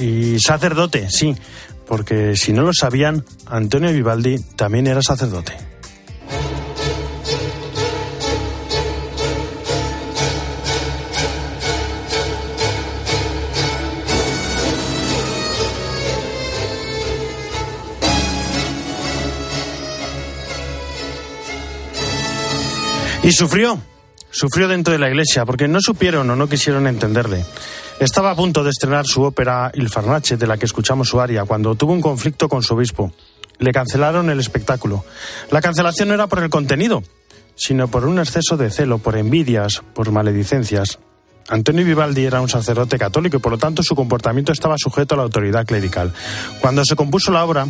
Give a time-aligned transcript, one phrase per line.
[0.00, 1.36] Y sacerdote, sí,
[1.86, 5.52] porque si no lo sabían, Antonio Vivaldi también era sacerdote.
[23.22, 23.78] Y sufrió,
[24.30, 27.44] sufrió dentro de la iglesia, porque no supieron o no quisieron entenderle.
[28.00, 31.44] Estaba a punto de estrenar su ópera Il Farnace, de la que escuchamos su aria,
[31.44, 33.12] cuando tuvo un conflicto con su obispo.
[33.58, 35.04] Le cancelaron el espectáculo.
[35.50, 37.02] La cancelación no era por el contenido,
[37.56, 40.98] sino por un exceso de celo, por envidias, por maledicencias.
[41.50, 45.18] Antonio Vivaldi era un sacerdote católico y por lo tanto su comportamiento estaba sujeto a
[45.18, 46.14] la autoridad clerical.
[46.62, 47.66] Cuando se compuso la obra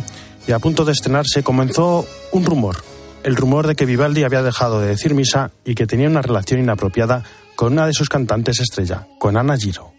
[0.47, 2.77] y a punto de estrenarse comenzó un rumor,
[3.23, 6.61] el rumor de que Vivaldi había dejado de decir misa y que tenía una relación
[6.61, 7.25] inapropiada
[7.57, 9.90] con una de sus cantantes estrella, con Ana Giro.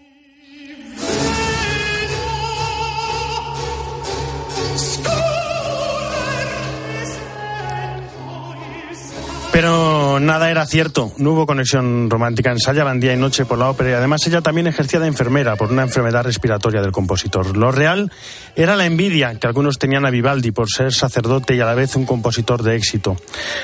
[10.20, 13.92] Nada era cierto, no hubo conexión romántica, ensayaban día y noche por la ópera y
[13.92, 17.56] además ella también ejercía de enfermera por una enfermedad respiratoria del compositor.
[17.56, 18.10] Lo real
[18.56, 21.96] era la envidia que algunos tenían a Vivaldi por ser sacerdote y a la vez
[21.96, 23.16] un compositor de éxito.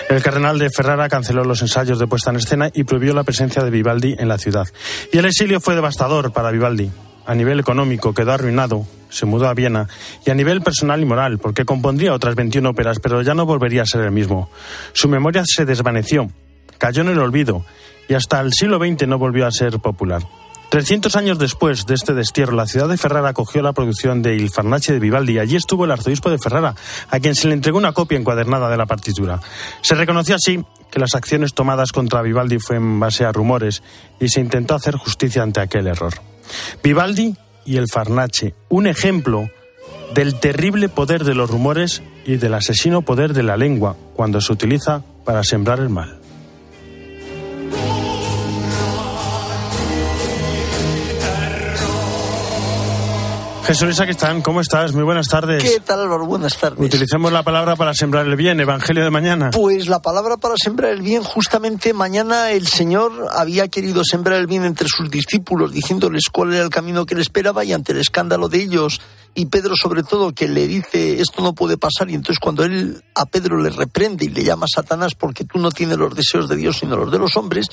[0.08, 3.62] El cardenal de Ferrara canceló los ensayos de puesta en escena y prohibió la presencia
[3.62, 4.66] de Vivaldi en la ciudad.
[5.12, 6.90] Y el exilio fue devastador para Vivaldi.
[7.26, 9.88] A nivel económico quedó arruinado, se mudó a Viena,
[10.24, 13.82] y a nivel personal y moral, porque compondría otras 21 óperas, pero ya no volvería
[13.82, 14.50] a ser el mismo.
[14.92, 16.30] Su memoria se desvaneció,
[16.78, 17.64] cayó en el olvido,
[18.08, 20.22] y hasta el siglo XX no volvió a ser popular.
[20.70, 24.50] 300 años después de este destierro, la ciudad de Ferrara acogió la producción de Il
[24.50, 26.74] Farnace de Vivaldi y allí estuvo el arzobispo de Ferrara,
[27.08, 29.40] a quien se le entregó una copia encuadernada de la partitura.
[29.80, 33.82] Se reconoció así que las acciones tomadas contra Vivaldi fue en base a rumores
[34.20, 36.12] y se intentó hacer justicia ante aquel error.
[36.82, 37.34] Vivaldi
[37.68, 39.50] y el Farnace, un ejemplo
[40.14, 44.54] del terrible poder de los rumores y del asesino poder de la lengua cuando se
[44.54, 46.17] utiliza para sembrar el mal.
[53.68, 54.40] Jesús están?
[54.40, 54.94] ¿cómo estás?
[54.94, 55.62] Muy buenas tardes.
[55.62, 56.24] ¿Qué tal, Álvaro?
[56.24, 56.80] Buenas tardes.
[56.80, 59.50] Utilicemos la palabra para sembrar el bien, Evangelio de mañana.
[59.50, 64.46] Pues la palabra para sembrar el bien, justamente mañana el Señor había querido sembrar el
[64.46, 67.98] bien entre sus discípulos, diciéndoles cuál era el camino que le esperaba y ante el
[67.98, 69.02] escándalo de ellos
[69.34, 73.04] y Pedro sobre todo que le dice esto no puede pasar y entonces cuando él
[73.14, 76.56] a Pedro le reprende y le llama Satanás porque tú no tienes los deseos de
[76.56, 77.66] Dios sino los de los hombres,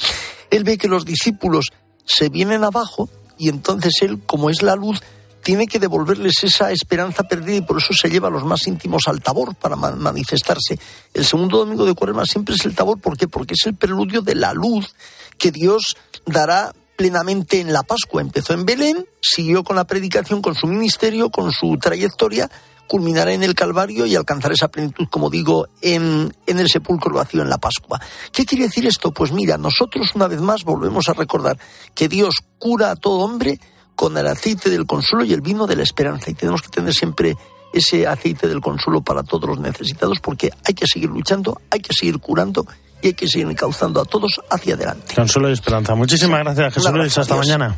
[0.52, 1.72] él ve que los discípulos
[2.04, 5.02] se vienen abajo y entonces él, como es la luz,
[5.46, 9.04] tiene que devolverles esa esperanza perdida y por eso se lleva a los más íntimos
[9.08, 10.80] al tabor para manifestarse.
[11.14, 13.28] El segundo domingo de Cuaresma siempre es el tabor, ¿por qué?
[13.28, 14.96] Porque es el preludio de la luz
[15.38, 18.22] que Dios dará plenamente en la Pascua.
[18.22, 22.50] Empezó en Belén, siguió con la predicación, con su ministerio, con su trayectoria,
[22.88, 27.44] culminará en el Calvario y alcanzará esa plenitud, como digo, en, en, el sepulcro vacío
[27.44, 28.02] en la Pascua.
[28.32, 29.12] ¿Qué quiere decir esto?
[29.12, 31.60] Pues mira, nosotros una vez más volvemos a recordar
[31.94, 33.60] que Dios cura a todo hombre
[33.96, 36.30] con el aceite del consuelo y el vino de la esperanza.
[36.30, 37.36] Y tenemos que tener siempre
[37.74, 41.94] ese aceite del consuelo para todos los necesitados porque hay que seguir luchando, hay que
[41.94, 42.66] seguir curando
[43.02, 45.14] y hay que seguir encauzando a todos hacia adelante.
[45.14, 45.96] Consuelo y esperanza.
[45.96, 47.18] Muchísimas gracias, Jesús Luis.
[47.18, 47.76] Hasta mañana.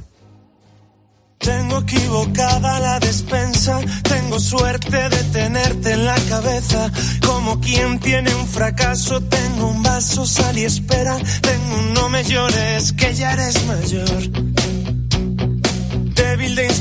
[1.39, 6.91] Tengo equivocada la despensa, tengo suerte de tenerte en la cabeza.
[7.25, 11.16] Como quien tiene un fracaso, tengo un vaso, sal y espera.
[11.41, 14.76] Tengo un no me llores, que ya eres mayor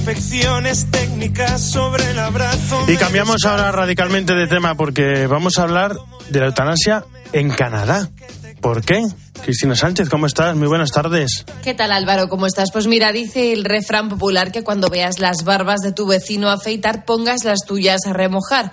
[0.07, 2.85] de inspecciones técnicas sobre el abrazo.
[2.87, 5.97] Y cambiamos ahora radicalmente de tema porque vamos a hablar
[6.31, 8.09] de la eutanasia en Canadá.
[8.61, 9.03] ¿Por qué?
[9.43, 10.55] Cristina Sánchez, ¿cómo estás?
[10.55, 11.45] Muy buenas tardes.
[11.65, 12.29] ¿Qué tal Álvaro?
[12.29, 12.71] ¿Cómo estás?
[12.71, 17.05] Pues mira, dice el refrán popular que cuando veas las barbas de tu vecino afeitar,
[17.05, 18.73] pongas las tuyas a remojar.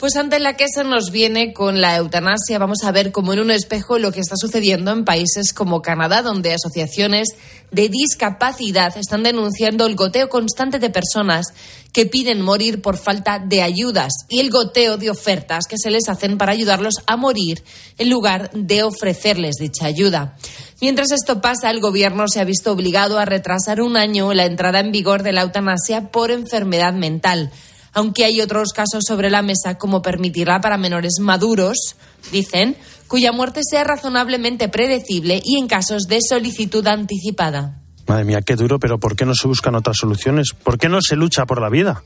[0.00, 3.40] Pues ante la que se nos viene con la eutanasia, vamos a ver como en
[3.40, 7.28] un espejo lo que está sucediendo en países como Canadá, donde asociaciones
[7.70, 11.48] de discapacidad están denunciando el goteo constante de personas
[11.92, 16.08] que piden morir por falta de ayudas y el goteo de ofertas que se les
[16.08, 17.62] hacen para ayudarlos a morir
[17.98, 20.34] en lugar de ofrecerles dicha ayuda.
[20.80, 24.80] Mientras esto pasa, el Gobierno se ha visto obligado a retrasar un año la entrada
[24.80, 27.52] en vigor de la eutanasia por enfermedad mental
[27.92, 31.96] aunque hay otros casos sobre la mesa como permitirla para menores maduros,
[32.32, 32.76] dicen,
[33.08, 37.82] cuya muerte sea razonablemente predecible y en casos de solicitud anticipada.
[38.06, 40.52] Madre mía, qué duro, pero ¿por qué no se buscan otras soluciones?
[40.52, 42.02] ¿Por qué no se lucha por la vida?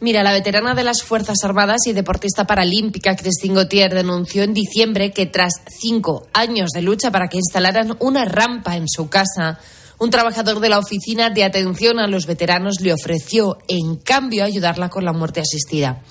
[0.00, 5.12] Mira, la veterana de las Fuerzas Armadas y deportista paralímpica Christine Gautier denunció en diciembre
[5.12, 9.58] que tras cinco años de lucha para que instalaran una rampa en su casa,
[9.98, 14.90] Un trabajador de la oficina de atención a los veteranos le ofreció, en cambio, ayudarla
[14.90, 16.02] con la muerte asistida.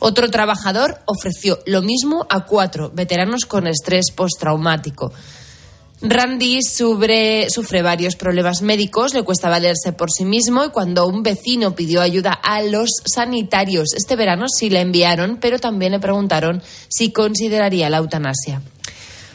[0.00, 5.12] Otro trabajador ofreció lo mismo a cuatro veteranos con estrés postraumático.
[6.00, 11.24] Randy sufre, sufre, varios problemas médicos, le cuesta valerse por sí mismo y cuando un
[11.24, 16.62] vecino pidió ayuda a los sanitarios este verano sí le enviaron, pero también le preguntaron
[16.88, 18.62] si consideraría la eutanasia.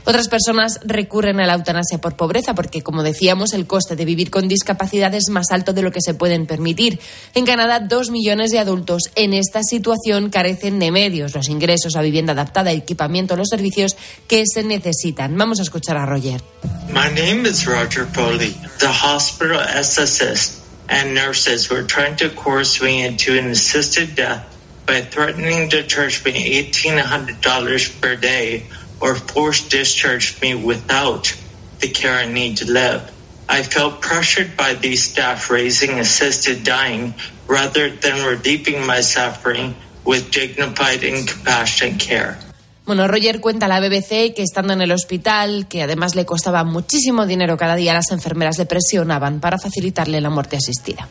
[0.06, 4.32] Otras personas recurren a la eutanasia por pobreza porque, como decíamos, el coste de vivir
[4.32, 7.00] con discapacidad es más alto de lo que se pueden permitir.
[7.34, 12.02] En Canadá, dos millones de adultos en esta situación carecen de medios, los ingresos, la
[12.02, 13.96] vivienda adaptada, equipamiento, los servicios
[14.28, 15.38] que se necesitan.
[15.38, 16.42] Vamos a escuchar a Roger.
[16.90, 18.56] My name is Roger Foley.
[18.80, 24.44] The hospital SSS and nurses were trying to coerce me into an assisted death
[24.86, 26.34] by threatening to charge me
[26.72, 28.64] $1,800 per day
[29.04, 31.36] or force discharge me without
[31.80, 33.02] the care I need to live.
[33.50, 37.14] I felt pressured by these staff raising assisted dying
[37.46, 42.38] rather than relieving my suffering with dignified and compassionate care.
[42.86, 46.64] Bueno, Roger cuenta a la BBC que estando en el hospital, que además le costaba
[46.64, 51.08] muchísimo dinero cada día, las enfermeras le presionaban para facilitarle la muerte asistida.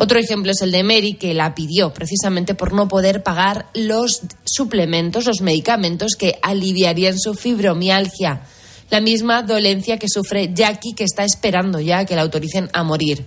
[0.00, 4.22] Otro ejemplo es el de Mary, que la pidió precisamente por no poder pagar los
[4.44, 8.42] suplementos, los medicamentos que aliviarían su fibromialgia.
[8.90, 13.26] La misma dolencia que sufre Jackie, que está esperando ya que la autoricen a morir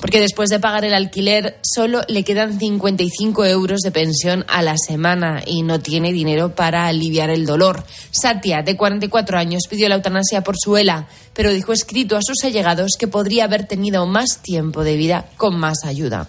[0.00, 4.76] porque después de pagar el alquiler solo le quedan 55 euros de pensión a la
[4.76, 7.84] semana y no tiene dinero para aliviar el dolor.
[8.10, 12.42] Satya, de 44 años, pidió la eutanasia por su ELA, pero dijo escrito a sus
[12.44, 16.28] allegados que podría haber tenido más tiempo de vida con más ayuda.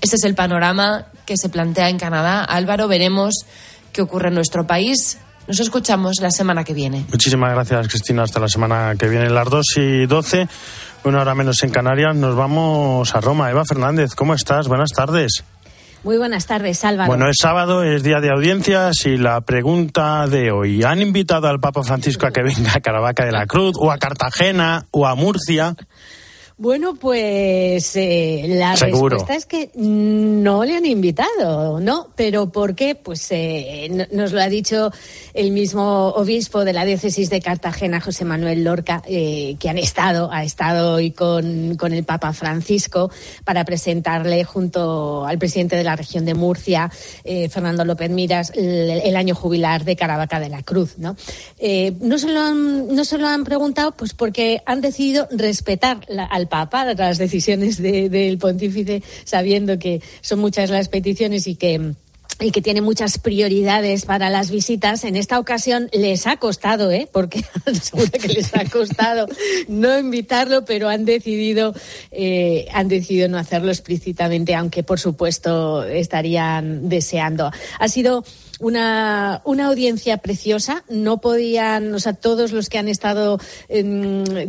[0.00, 2.44] Este es el panorama que se plantea en Canadá.
[2.44, 3.46] Álvaro, veremos
[3.92, 5.18] qué ocurre en nuestro país.
[5.46, 7.04] Nos escuchamos la semana que viene.
[7.10, 8.22] Muchísimas gracias, Cristina.
[8.22, 10.48] Hasta la semana que viene, las 2 y 12.
[11.04, 13.50] Una hora menos en Canarias, nos vamos a Roma.
[13.50, 14.68] Eva Fernández, ¿cómo estás?
[14.68, 15.44] Buenas tardes.
[16.02, 17.08] Muy buenas tardes, Álvaro.
[17.08, 20.82] Bueno, es sábado, es día de audiencias y la pregunta de hoy.
[20.82, 23.98] ¿Han invitado al Papa Francisco a que venga a Caravaca de la Cruz o a
[23.98, 25.76] Cartagena o a Murcia?
[26.56, 32.10] Bueno, pues eh, la respuesta es que no le han invitado, ¿no?
[32.14, 32.94] Pero ¿por qué?
[32.94, 34.92] Pues eh, nos lo ha dicho
[35.34, 40.30] el mismo obispo de la diócesis de Cartagena, José Manuel Lorca, eh, que han estado,
[40.30, 43.10] ha estado hoy con, con, el Papa Francisco
[43.42, 46.88] para presentarle junto al presidente de la región de Murcia,
[47.50, 51.16] Fernando López Miras, el, año jubilar de Caravaca de la Cruz, ¿no?
[52.00, 56.24] no, se lo han, no se lo han preguntado, pues porque han decidido respetar la,
[56.24, 61.94] al Papa las decisiones del pontífice, sabiendo que son muchas las peticiones y que
[62.40, 67.08] y que tiene muchas prioridades para las visitas, en esta ocasión les ha costado, ¿eh?
[67.12, 67.44] porque
[67.82, 69.26] seguro que les ha costado
[69.68, 71.74] no invitarlo, pero han decidido,
[72.10, 77.50] eh, han decidido no hacerlo explícitamente, aunque por supuesto estarían deseando.
[77.78, 78.24] Ha sido
[78.60, 80.84] una, una audiencia preciosa.
[80.88, 83.38] No podían, o sea, todos los que han estado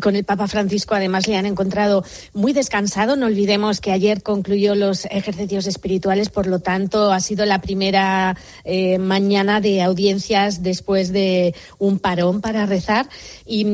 [0.01, 2.03] con el Papa Francisco además le han encontrado
[2.33, 3.15] muy descansado.
[3.15, 8.35] No olvidemos que ayer concluyó los ejercicios espirituales, por lo tanto ha sido la primera
[8.63, 13.07] eh, mañana de audiencias después de un parón para rezar.
[13.45, 13.65] Y,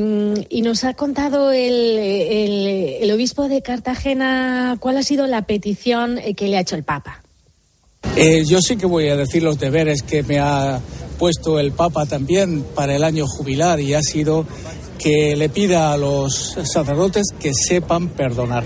[0.48, 2.66] y nos ha contado el, el,
[3.00, 7.21] el obispo de Cartagena cuál ha sido la petición que le ha hecho el Papa.
[8.16, 10.80] Eh, yo sí que voy a decir los deberes que me ha
[11.18, 14.44] puesto el Papa también para el año jubilar y ha sido
[14.98, 18.64] que le pida a los sacerdotes que sepan perdonar,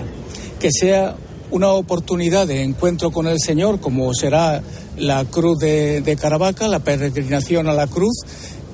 [0.59, 1.15] que sea
[1.49, 4.61] una oportunidad de encuentro con el Señor, como será
[4.97, 8.23] la cruz de, de Caravaca, la peregrinación a la cruz,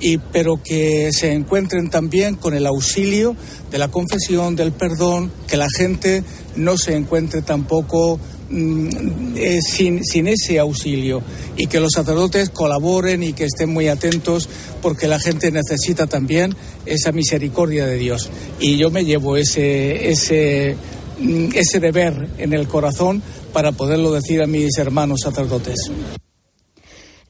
[0.00, 3.36] y, pero que se encuentren también con el auxilio
[3.70, 6.24] de la confesión, del perdón, que la gente
[6.56, 8.18] no se encuentre tampoco
[8.50, 11.22] eh, sin, sin ese auxilio
[11.56, 14.48] y que los sacerdotes colaboren y que estén muy atentos
[14.82, 16.54] porque la gente necesita también
[16.86, 18.30] esa misericordia de Dios.
[18.60, 20.76] Y yo me llevo ese, ese,
[21.18, 23.22] mm, ese deber en el corazón
[23.52, 25.90] para poderlo decir a mis hermanos sacerdotes.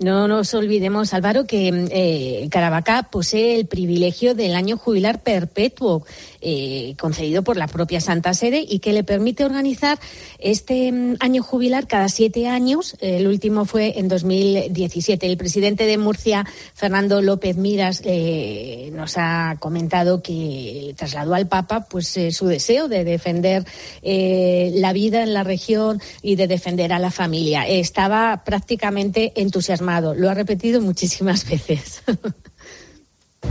[0.04, 6.04] No nos olvidemos, Álvaro, que eh, Caravaca posee el privilegio del año jubilar perpetuo
[6.42, 9.98] eh, concedido por la propia Santa Sede y que le permite organizar
[10.38, 12.98] este mm, año jubilar cada siete años.
[13.00, 15.24] El último fue en 2017.
[15.24, 16.44] El presidente de Murcia,
[16.74, 22.88] Fernando López Miras, eh, nos ha comentado que trasladó al Papa pues eh, su deseo
[22.88, 23.64] de defender
[24.02, 27.66] la vida en la región y de defender a la familia.
[27.66, 29.93] Estaba prácticamente entusiasmado.
[30.00, 32.02] Lo ha repetido muchísimas veces.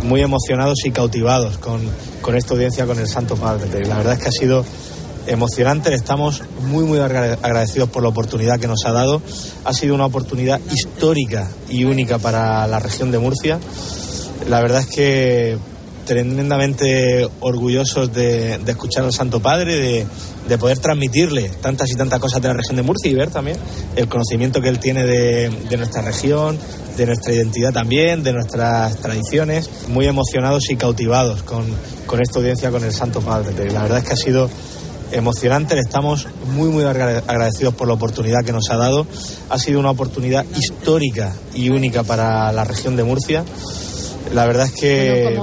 [0.03, 1.81] muy emocionados y cautivados con,
[2.21, 3.85] con esta audiencia con el Santo Padre.
[3.85, 4.65] La verdad es que ha sido
[5.27, 9.21] emocionante, estamos muy muy agradecidos por la oportunidad que nos ha dado.
[9.63, 13.59] Ha sido una oportunidad histórica y única para la región de Murcia.
[14.49, 15.57] La verdad es que
[16.05, 20.05] tremendamente orgullosos de, escuchar al Santo Padre,
[20.47, 23.57] de, poder transmitirle tantas y tantas cosas de la región de Murcia y ver también
[23.95, 26.57] el conocimiento que él tiene de, nuestra región,
[26.95, 29.69] de nuestra identidad también, de nuestras tradiciones.
[29.87, 31.65] Muy emocionados y cautivados con,
[32.21, 33.71] esta audiencia con el Santo Padre.
[33.71, 34.49] La verdad es que ha sido
[35.11, 35.77] emocionante.
[35.79, 39.07] estamos muy, muy agradecidos por la oportunidad que nos ha dado.
[39.49, 43.43] Ha sido una oportunidad histórica y única para la región de Murcia.
[44.31, 45.39] La verdad es que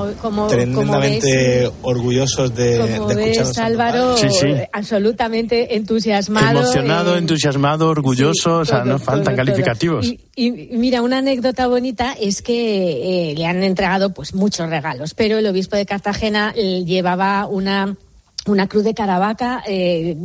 [0.49, 4.15] tremendamente orgullosos de, como ves, Álvaro,
[4.73, 6.61] absolutamente entusiasmado.
[6.61, 10.13] Emocionado, entusiasmado, orgulloso, o sea, no faltan calificativos.
[10.35, 15.39] Y, mira, una anécdota bonita es que eh, le han entregado pues muchos regalos, pero
[15.39, 17.97] el obispo de Cartagena eh, llevaba una
[18.47, 20.17] una cruz de Caravaca, eh,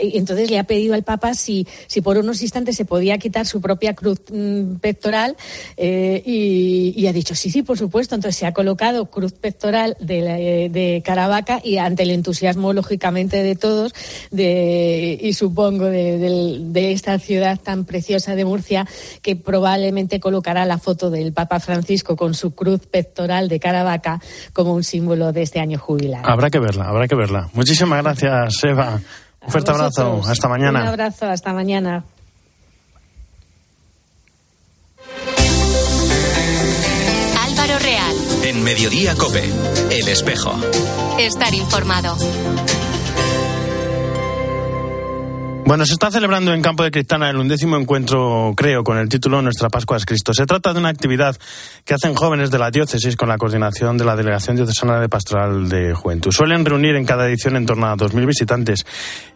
[0.00, 3.46] y entonces le ha pedido al Papa si, si por unos instantes se podía quitar
[3.46, 5.36] su propia cruz mm, pectoral
[5.76, 8.14] eh, y, ha dicho sí, sí, por supuesto.
[8.14, 13.56] Entonces se ha colocado cruz pectoral de, de Caravaca y ante el entusiasmo, lógicamente, de
[13.56, 13.92] todos
[14.30, 16.18] de, y supongo de,
[16.60, 18.86] de, esta ciudad tan preciosa de Murcia,
[19.20, 24.20] que probablemente colocará la foto del Papa Francisco con su cruz pectoral de Caravaca
[24.52, 26.22] como un símbolo de este año jubilar.
[26.24, 27.50] Habrá que verla, habrá que verla.
[27.64, 29.00] Muchísimas gracias, Eva.
[29.40, 30.20] Un fuerte abrazo.
[30.28, 30.82] Hasta mañana.
[30.82, 31.30] Un abrazo.
[31.30, 32.04] Hasta mañana.
[37.42, 38.16] Álvaro Real.
[38.42, 39.50] En Mediodía Cope.
[39.90, 40.54] El espejo.
[41.18, 42.18] Estar informado.
[45.66, 49.40] Bueno, se está celebrando en Campo de Cristana el undécimo encuentro, creo, con el título
[49.40, 50.34] Nuestra Pascua es Cristo.
[50.34, 51.36] Se trata de una actividad
[51.86, 55.70] que hacen jóvenes de la diócesis con la coordinación de la Delegación Diocesana de Pastoral
[55.70, 56.32] de Juventud.
[56.32, 58.84] Suelen reunir en cada edición en torno a 2.000 visitantes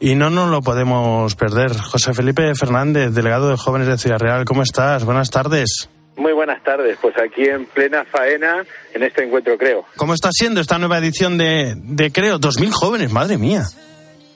[0.00, 1.74] y no nos lo podemos perder.
[1.74, 5.04] José Felipe Fernández, delegado de jóvenes de Ciudad Real, ¿cómo estás?
[5.04, 5.88] Buenas tardes.
[6.18, 9.86] Muy buenas tardes, pues aquí en plena faena en este encuentro Creo.
[9.96, 12.38] ¿Cómo está siendo esta nueva edición de, de Creo?
[12.38, 13.64] 2.000 jóvenes, madre mía.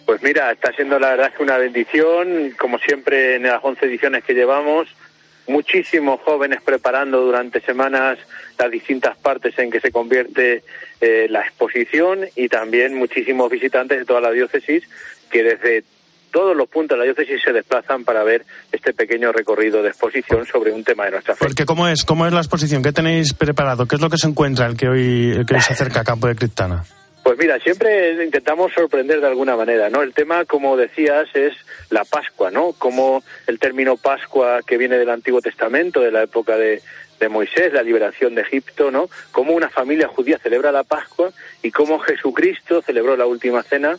[0.07, 4.25] Pues mira, está siendo la verdad que una bendición, como siempre en las 11 ediciones
[4.25, 4.89] que llevamos,
[5.47, 8.19] muchísimos jóvenes preparando durante semanas
[8.59, 10.63] las distintas partes en que se convierte
[11.01, 14.85] eh, la exposición y también muchísimos visitantes de toda la diócesis
[15.31, 15.85] que desde
[16.31, 20.47] todos los puntos de la diócesis se desplazan para ver este pequeño recorrido de exposición
[20.47, 21.45] sobre un tema de nuestra fe.
[21.45, 24.29] Porque cómo es, cómo es la exposición, qué tenéis preparado, qué es lo que se
[24.29, 26.85] encuentra el que hoy, el que hoy se acerca a Campo de Criptana.
[27.23, 30.03] Pues mira, siempre intentamos sorprender de alguna manera, ¿no?
[30.03, 31.55] El tema, como decías, es
[31.91, 32.73] la Pascua, ¿no?
[32.73, 36.83] Como el término Pascua que viene del Antiguo Testamento, de la época de,
[37.21, 39.09] de Moisés, la liberación de Egipto, ¿no?
[39.31, 43.99] Cómo una familia judía celebra la Pascua y cómo Jesucristo celebró la última cena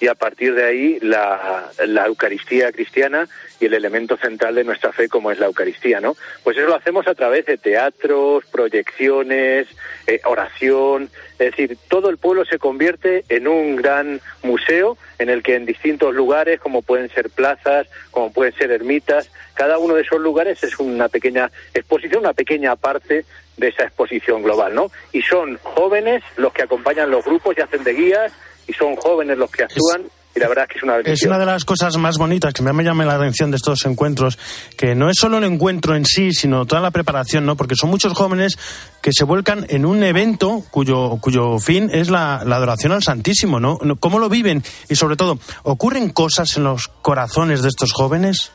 [0.00, 3.28] y a partir de ahí la, la, Eucaristía cristiana
[3.60, 6.16] y el elemento central de nuestra fe como es la Eucaristía, ¿no?
[6.42, 9.68] Pues eso lo hacemos a través de teatros, proyecciones,
[10.06, 15.42] eh, oración, es decir, todo el pueblo se convierte en un gran museo en el
[15.42, 20.02] que en distintos lugares, como pueden ser plazas, como pueden ser ermitas, cada uno de
[20.02, 23.24] esos lugares es una pequeña exposición, una pequeña parte
[23.56, 24.90] de esa exposición global, ¿no?
[25.12, 28.32] Y son jóvenes los que acompañan los grupos y hacen de guías,
[28.66, 30.02] y son jóvenes los que actúan.
[30.34, 32.62] y la verdad es que es una Es una de las cosas más bonitas que
[32.62, 34.38] me llama la atención de estos encuentros,
[34.76, 37.56] que no es solo el encuentro en sí, sino toda la preparación, ¿no?
[37.56, 38.58] Porque son muchos jóvenes
[39.00, 43.60] que se vuelcan en un evento cuyo, cuyo fin es la, la adoración al Santísimo,
[43.60, 43.78] ¿no?
[44.00, 44.62] ¿Cómo lo viven?
[44.88, 48.50] Y sobre todo, ¿ocurren cosas en los corazones de estos jóvenes?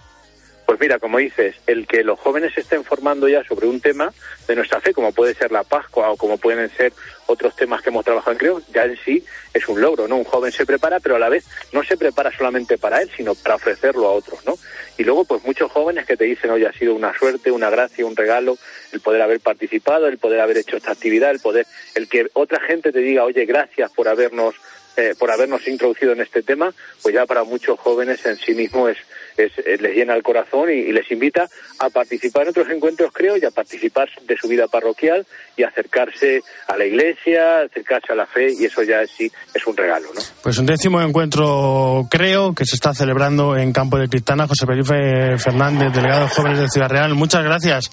[0.69, 4.13] Pues mira, como dices, el que los jóvenes se estén formando ya sobre un tema
[4.47, 6.93] de nuestra fe, como puede ser la Pascua o como pueden ser
[7.29, 10.17] otros temas que hemos trabajado en Creo, ya en sí es un logro, ¿no?
[10.17, 13.35] Un joven se prepara, pero a la vez no se prepara solamente para él, sino
[13.35, 14.55] para ofrecerlo a otros, ¿no?
[14.97, 18.05] Y luego, pues muchos jóvenes que te dicen, oye, ha sido una suerte, una gracia,
[18.05, 18.57] un regalo,
[18.91, 22.59] el poder haber participado, el poder haber hecho esta actividad, el poder, el que otra
[22.61, 24.55] gente te diga, oye, gracias por habernos
[24.97, 28.89] eh, por habernos introducido en este tema, pues ya para muchos jóvenes en sí mismo
[28.89, 28.97] es,
[29.39, 31.47] eh, les llena el corazón y, les invita
[31.79, 36.41] a participar en otros encuentros, creo, y a participar de su vida parroquial y acercarse
[36.67, 40.21] a la iglesia, acercarse a la fe, y eso ya sí es un regalo, ¿no?
[40.43, 44.47] Pues un décimo encuentro, creo, que se está celebrando en Campo de Cristana.
[44.47, 47.89] José Felipe Fernández, delegado de Jóvenes de Ciudad Real, muchas gracias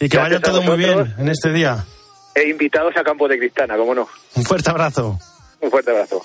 [0.00, 1.84] y que vaya todo muy bien en este día.
[2.34, 4.08] E invitados a Campo de Cristana, cómo no.
[4.34, 5.18] Un fuerte abrazo.
[5.60, 6.24] Un fuerte abrazo.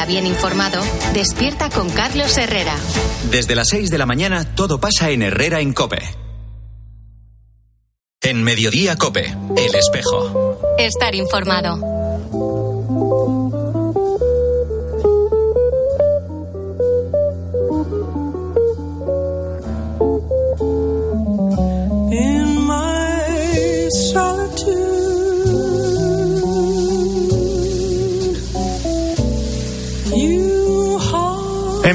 [0.05, 0.81] bien informado,
[1.13, 2.75] despierta con Carlos Herrera.
[3.29, 5.99] Desde las 6 de la mañana todo pasa en Herrera en Cope.
[8.21, 10.59] En Mediodía Cope, El Espejo.
[10.77, 12.00] Estar informado.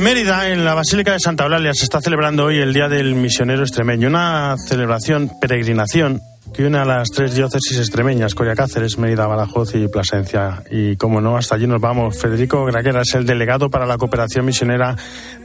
[0.07, 3.63] Mérida, en la Basílica de Santa Eulalia, se está celebrando hoy el Día del Misionero
[3.63, 6.21] Extremeño, una celebración, peregrinación
[6.55, 10.63] que une a las tres diócesis extremeñas, Coria Cáceres, Mérida, Badajoz y Plasencia.
[10.71, 12.17] Y como no, hasta allí nos vamos.
[12.17, 14.95] Federico Graquera es el delegado para la cooperación misionera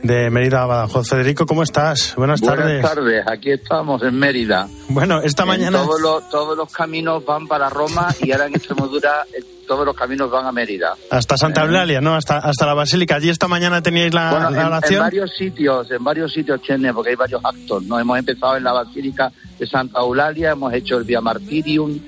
[0.03, 1.10] de Mérida, Badajoz.
[1.10, 2.13] Federico, ¿cómo estás?
[2.15, 2.82] Buenas tardes.
[2.82, 4.68] Buenas tardes, aquí estamos en Mérida.
[4.89, 5.84] Bueno, esta mañana...
[5.84, 9.25] Todos los, todos los caminos van para Roma y ahora en Extremadura
[9.68, 10.94] todos los caminos van a Mérida.
[11.10, 12.15] Hasta Santa Eulalia, ¿no?
[12.15, 13.15] Hasta, hasta la Basílica.
[13.15, 16.94] Allí esta mañana teníais la, bueno, la en, en, varios sitios, en varios sitios, Chene,
[16.94, 18.00] porque hay varios actos, ¿no?
[18.00, 22.00] Hemos empezado en la Basílica de Santa Eulalia, hemos hecho el Via Martirium,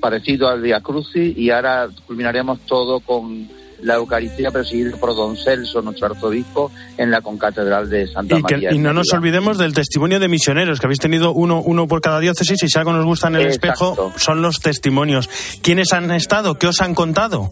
[0.00, 3.48] parecido al Via Crucis, y ahora culminaremos todo con
[3.82, 8.72] la Eucaristía presidida por don Celso, nuestro arzobispo, en la concatedral de Santa y María.
[8.72, 12.20] y no nos olvidemos del testimonio de misioneros, que habéis tenido uno, uno por cada
[12.20, 13.92] diócesis, y si algo nos gusta en el Exacto.
[13.92, 15.28] espejo, son los testimonios.
[15.62, 16.56] ¿Quiénes han estado?
[16.56, 17.50] ¿Qué os han contado?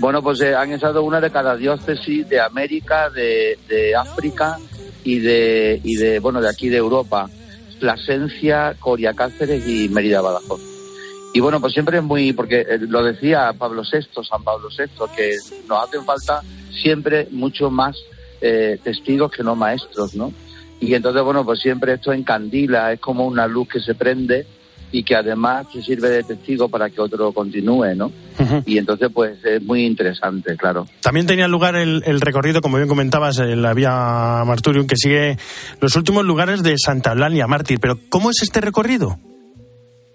[0.00, 4.56] Bueno, pues eh, han estado una de cada diócesis de América, de, de África
[5.02, 7.28] y de, y de, bueno, de aquí de Europa.
[7.80, 10.60] Plasencia, Coria Cáceres y Mérida Badajoz.
[11.34, 14.84] Y bueno, pues siempre es muy, porque eh, lo decía Pablo VI, San Pablo VI,
[15.14, 15.36] que
[15.68, 16.42] nos hacen falta
[16.82, 17.96] siempre mucho más
[18.40, 20.32] eh, testigos que no maestros, ¿no?
[20.80, 24.46] Y entonces, bueno, pues siempre esto encandila, es como una luz que se prende
[24.90, 28.10] y que además se sirve de testigo para que otro continúe, ¿no?
[28.64, 30.86] Y entonces, pues es muy interesante, claro.
[31.02, 35.36] También tenía lugar el, el recorrido, como bien comentabas, en la vía Marturium, que sigue
[35.80, 37.80] los últimos lugares de Santa Eulalia Mártir.
[37.80, 39.18] Pero, ¿cómo es este recorrido?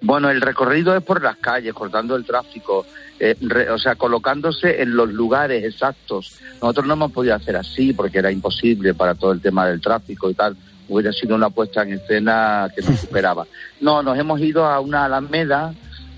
[0.06, 2.86] Bueno, el recorrido es por las calles, cortando el tráfico,
[3.20, 6.40] eh, re- o sea, colocándose en los lugares exactos.
[6.62, 10.30] Nosotros no hemos podido hacer así porque era imposible para todo el tema del tráfico
[10.30, 10.58] y tal.
[10.90, 13.48] Hubiera sido una puesta en escena que nos superaba.
[13.80, 15.74] No, nos hemos ido a una alameda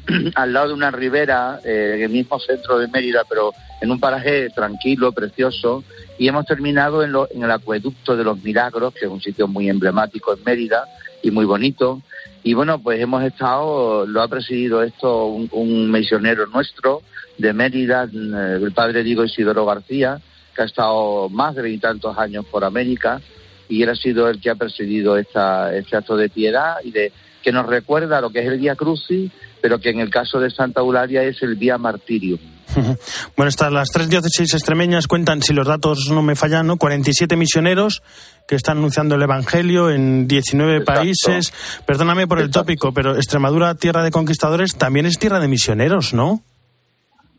[0.36, 4.00] al lado de una ribera, eh, en el mismo centro de Mérida, pero en un
[4.00, 5.84] paraje tranquilo, precioso,
[6.18, 9.48] y hemos terminado en, lo- en el acueducto de los Milagros, que es un sitio
[9.48, 10.86] muy emblemático en Mérida
[11.26, 12.04] y muy bonito.
[12.44, 17.02] Y bueno, pues hemos estado, lo ha presidido esto un, misionero nuestro
[17.40, 20.22] de Mérida, eh, el padre Diego Isidoro García,
[20.56, 23.20] que ha estado más de veintitantos años por América,
[23.68, 27.12] y él ha sido el que ha presidido esta, este acto de piedad y de
[27.42, 30.52] que nos recuerda lo que es el Vía Crucis, pero que en el caso de
[30.52, 32.40] Santa Eulalia es el Vía Martirium.
[33.36, 36.78] Bueno, estas las tres diócesis extremeñas cuentan, si los datos no me fallan, ¿no?
[36.78, 38.02] 47 misioneros
[38.48, 41.00] que están anunciando el Evangelio en 19 Exacto.
[41.00, 41.54] países.
[41.86, 46.42] Perdóname por el tópico, pero Extremadura, tierra de conquistadores, también es tierra de misioneros, ¿no?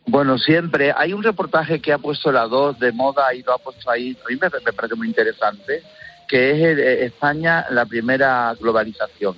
[0.07, 0.93] Bueno, siempre.
[0.97, 4.17] Hay un reportaje que ha puesto la 2 de moda y lo ha puesto ahí,
[4.25, 5.83] a mí me, me parece muy interesante,
[6.29, 9.37] que es el, eh, España la primera globalización.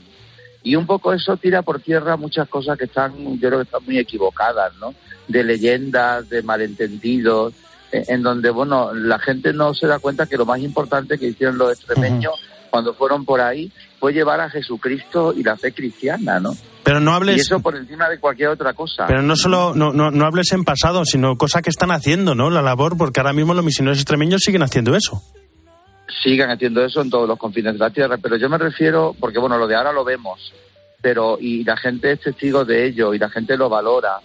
[0.62, 3.85] Y un poco eso tira por tierra muchas cosas que están, yo creo que están
[3.85, 4.94] muy equivocadas, ¿no?
[5.26, 7.54] De leyendas, de malentendidos,
[7.92, 11.59] en donde, bueno, la gente no se da cuenta que lo más importante que hicieron
[11.59, 12.33] los extremeños
[12.70, 16.55] cuando fueron por ahí fue llevar a Jesucristo y la fe cristiana, ¿no?
[16.85, 19.07] Pero no Y hables, eso por encima de cualquier otra cosa.
[19.07, 22.51] pero no solo, no, no, no hables en pasado, sino cosa que están haciendo, ¿no?
[22.51, 25.22] La labor, porque ahora mismo los misioneros extremeños siguen haciendo eso.
[26.22, 29.38] sigan haciendo eso en todos los confines de la tierra, pero yo me refiero, porque
[29.38, 30.53] bueno, lo de ahora lo vemos,
[31.01, 34.18] pero y la gente es testigo de ello y la gente lo valora,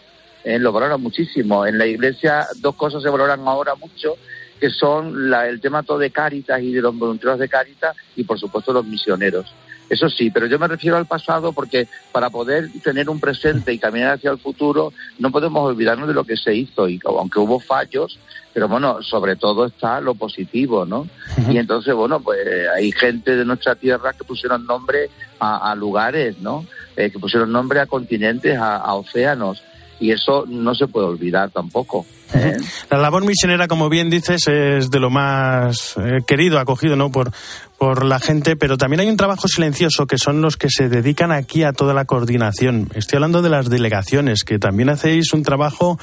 [0.44, 1.66] eh, lo valora muchísimo.
[1.66, 4.16] En la iglesia dos cosas se valoran ahora mucho,
[4.60, 8.24] que son la- el tema todo de Cáritas y de los voluntarios de Cáritas y
[8.24, 9.54] por supuesto los misioneros.
[9.90, 13.78] Eso sí, pero yo me refiero al pasado porque para poder tener un presente y
[13.78, 17.60] caminar hacia el futuro no podemos olvidarnos de lo que se hizo y aunque hubo
[17.60, 18.18] fallos,
[18.54, 21.08] pero bueno, sobre todo está lo positivo, ¿no?
[21.52, 22.38] Y entonces, bueno, pues
[22.76, 26.66] hay gente de nuestra tierra que pusieron nombre a, a lugares, ¿no?
[26.96, 29.62] Eh, que pusieron nombre a continentes, a, a océanos.
[30.00, 32.06] Y eso no se puede olvidar tampoco.
[32.34, 32.58] ¿eh?
[32.90, 37.12] La labor misionera, como bien dices, es de lo más eh, querido, acogido, ¿no?
[37.12, 37.32] Por,
[37.78, 41.32] por la gente, pero también hay un trabajo silencioso que son los que se dedican
[41.32, 42.90] aquí a toda la coordinación.
[42.96, 45.98] Estoy hablando de las delegaciones, que también hacéis un trabajo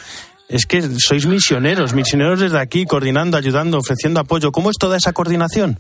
[0.51, 4.51] es que sois misioneros, misioneros desde aquí, coordinando, ayudando, ofreciendo apoyo.
[4.51, 5.79] ¿Cómo es toda esa coordinación?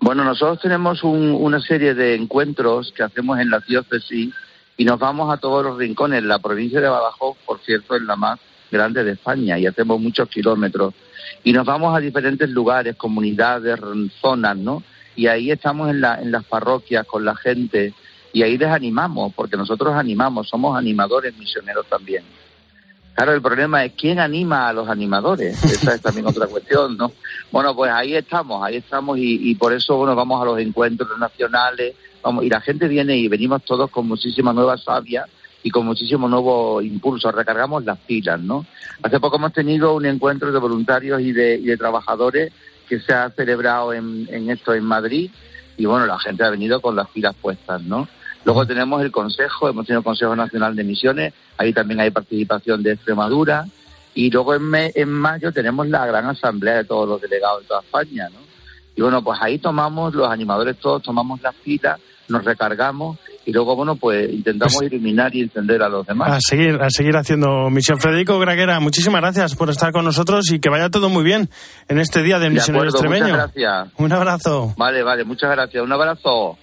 [0.00, 4.32] Bueno, nosotros tenemos una serie de encuentros que hacemos en la diócesis
[4.76, 6.22] y nos vamos a todos los rincones.
[6.22, 8.38] La provincia de Badajoz, por cierto, es la más
[8.70, 10.94] grande de España y hacemos muchos kilómetros.
[11.44, 13.78] Y nos vamos a diferentes lugares, comunidades,
[14.20, 14.82] zonas, ¿no?
[15.14, 17.94] Y ahí estamos en, la, en las parroquias con la gente
[18.32, 22.22] y ahí les animamos, porque nosotros animamos, somos animadores misioneros también.
[23.16, 25.64] Claro, el problema es quién anima a los animadores.
[25.64, 27.12] Esa es también otra cuestión, ¿no?
[27.50, 31.94] Bueno, pues ahí estamos, ahí estamos y, por eso, bueno, vamos a los encuentros nacionales,
[32.42, 35.26] y la gente viene y venimos todos con muchísima nueva savia
[35.62, 38.64] y con muchísimo nuevo impulso, recargamos las pilas, ¿no?
[39.02, 42.52] Hace poco hemos tenido un encuentro de voluntarios y de, trabajadores
[42.88, 45.30] que se ha celebrado en, esto en Madrid
[45.76, 48.08] y bueno, la gente ha venido con las pilas puestas, ¿no?
[48.44, 52.82] Luego tenemos el Consejo, hemos tenido el Consejo Nacional de Misiones, ahí también hay participación
[52.82, 53.66] de Extremadura.
[54.14, 57.80] Y luego en, en mayo tenemos la gran asamblea de todos los delegados de toda
[57.80, 58.38] España, ¿no?
[58.96, 63.76] Y bueno, pues ahí tomamos, los animadores todos tomamos las filas, nos recargamos y luego,
[63.76, 66.30] bueno, pues intentamos pues iluminar y encender a los demás.
[66.30, 68.00] A seguir, a seguir haciendo misión.
[68.00, 71.48] Federico Graguera, muchísimas gracias por estar con nosotros y que vaya todo muy bien
[71.88, 73.26] en este día del misionero extremeño.
[73.26, 73.88] Muchas gracias.
[73.98, 74.74] Un abrazo.
[74.76, 75.82] Vale, vale, muchas gracias.
[75.82, 76.58] Un abrazo.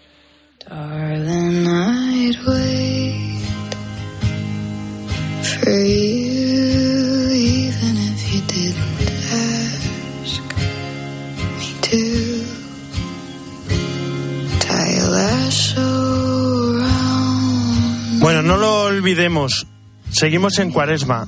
[0.70, 3.44] Darling, I'd wait
[5.44, 6.83] for you
[18.44, 19.68] no lo olvidemos.
[20.12, 21.28] Seguimos en Cuaresma.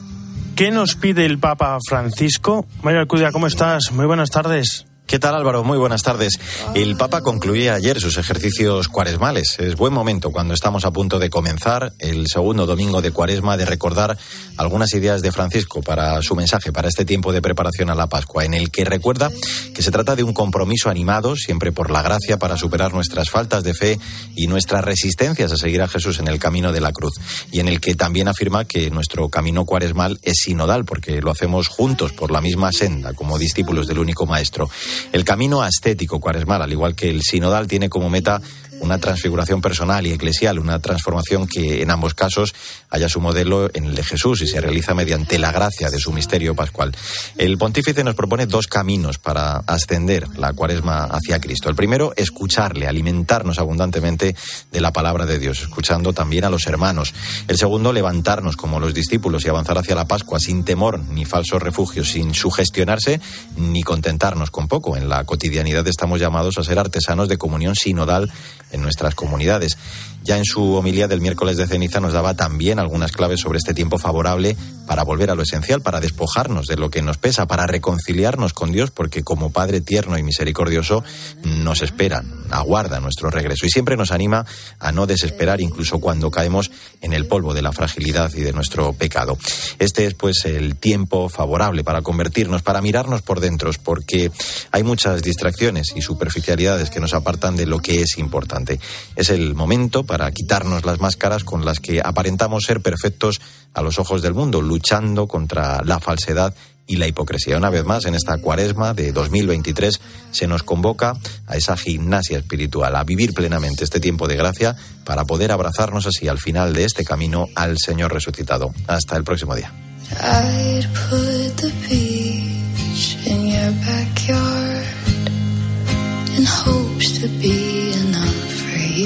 [0.55, 2.65] ¿Qué nos pide el Papa Francisco?
[2.83, 3.91] María Alcudia, ¿cómo estás?
[3.91, 4.85] Muy buenas tardes.
[5.07, 5.63] ¿Qué tal Álvaro?
[5.63, 6.39] Muy buenas tardes.
[6.73, 9.59] El Papa concluía ayer sus ejercicios cuaresmales.
[9.59, 13.65] Es buen momento cuando estamos a punto de comenzar el segundo domingo de cuaresma de
[13.65, 14.17] recordar
[14.57, 18.45] algunas ideas de Francisco para su mensaje, para este tiempo de preparación a la Pascua,
[18.45, 19.29] en el que recuerda
[19.75, 23.63] que se trata de un compromiso animado siempre por la gracia para superar nuestras faltas
[23.63, 23.99] de fe
[24.35, 27.13] y nuestras resistencias a seguir a Jesús en el camino de la cruz.
[27.51, 31.67] Y en el que también afirma que nuestro camino cuaresmal es sinodal porque lo hacemos
[31.67, 34.67] juntos por la misma senda como discípulos del único Maestro.
[35.11, 38.41] El camino ascético cuaresmal, al igual que el sinodal, tiene como meta
[38.79, 42.53] una transfiguración personal y eclesial, una transformación que en ambos casos
[42.89, 46.11] haya su modelo en el de Jesús y se realiza mediante la gracia de su
[46.11, 46.95] misterio pascual.
[47.37, 51.69] El pontífice nos propone dos caminos para ascender la cuaresma hacia Cristo.
[51.69, 54.35] El primero, escucharle, alimentarnos abundantemente
[54.71, 57.13] de la palabra de Dios, escuchando también a los hermanos.
[57.47, 61.61] El segundo, levantarnos como los discípulos y avanzar hacia la Pascua sin temor ni falsos
[61.61, 63.19] refugios, sin sugestionarse
[63.57, 64.97] ni contentarnos con poco.
[64.97, 68.31] En la cotidianidad estamos llamados a ser artesanos de comunión sinodal
[68.75, 69.77] en nuestras comunidades.
[70.25, 73.75] Ya en su homilía del miércoles de ceniza nos daba también algunas claves sobre este
[73.75, 74.57] tiempo favorable
[74.87, 78.71] para volver a lo esencial, para despojarnos de lo que nos pesa, para reconciliarnos con
[78.71, 81.03] Dios, porque como Padre tierno y misericordioso
[81.43, 84.47] nos espera, aguarda nuestro regreso y siempre nos anima
[84.79, 88.93] a no desesperar incluso cuando caemos en el polvo de la fragilidad y de nuestro
[88.93, 89.37] pecado.
[89.77, 94.31] Este es pues el tiempo favorable para convertirnos, para mirarnos por dentro, porque
[94.71, 98.79] hay muchas distracciones y superficialidades que nos apartan de lo que es importante.
[99.15, 103.41] Es el momento para para quitarnos las máscaras con las que aparentamos ser perfectos
[103.73, 106.55] a los ojos del mundo, luchando contra la falsedad
[106.87, 107.57] y la hipocresía.
[107.57, 109.99] Una vez más, en esta cuaresma de 2023
[110.31, 115.25] se nos convoca a esa gimnasia espiritual, a vivir plenamente este tiempo de gracia para
[115.25, 118.73] poder abrazarnos así al final de este camino al Señor resucitado.
[118.87, 119.73] Hasta el próximo día.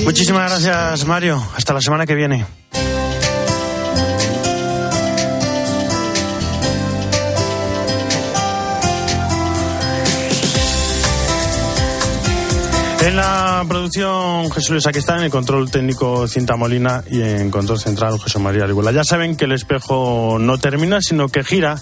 [0.04, 1.44] Muchísimas gracias, Mario.
[1.56, 2.46] Hasta la semana que viene.
[13.02, 17.50] En la producción Jesús Luis aquí está, en el control técnico Cinta Molina y en
[17.50, 18.92] control central José María Algula.
[18.92, 21.78] Ya saben que el espejo no termina, sino que gira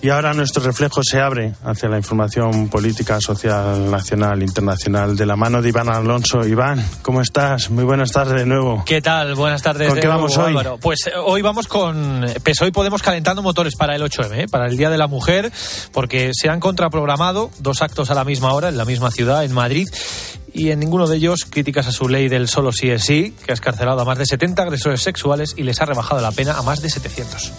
[0.00, 5.34] Y ahora nuestro reflejo se abre hacia la información política, social, nacional, internacional, de la
[5.34, 6.46] mano de Iván Alonso.
[6.46, 7.68] Iván, ¿cómo estás?
[7.70, 8.84] Muy buenas tardes de nuevo.
[8.86, 9.34] ¿Qué tal?
[9.34, 9.88] Buenas tardes.
[9.88, 10.56] ¿Con qué vamos hoy?
[10.80, 14.46] Pues eh, hoy vamos con PSOE y Podemos calentando motores para el 8M, ¿eh?
[14.48, 15.50] para el Día de la Mujer,
[15.92, 19.52] porque se han contraprogramado dos actos a la misma hora en la misma ciudad, en
[19.52, 19.88] Madrid,
[20.52, 23.50] y en ninguno de ellos críticas a su ley del solo sí es sí, que
[23.50, 26.62] ha escarcelado a más de 70 agresores sexuales y les ha rebajado la pena a
[26.62, 27.52] más de 700.